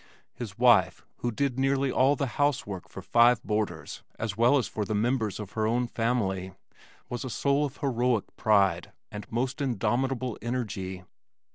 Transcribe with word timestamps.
His 0.33 0.57
wife, 0.57 1.05
who 1.17 1.31
did 1.31 1.59
nearly 1.59 1.91
all 1.91 2.15
the 2.15 2.25
housework 2.41 2.89
for 2.89 3.03
five 3.03 3.43
boarders 3.43 4.01
as 4.17 4.35
well 4.35 4.57
as 4.57 4.67
for 4.67 4.83
the 4.83 4.95
members 4.95 5.39
of 5.39 5.51
her 5.51 5.67
own 5.67 5.85
family, 5.85 6.53
was 7.07 7.23
a 7.23 7.29
soul 7.29 7.65
of 7.65 7.77
heroic 7.77 8.35
pride 8.35 8.93
and 9.11 9.31
most 9.31 9.61
indomitable 9.61 10.39
energy. 10.41 11.03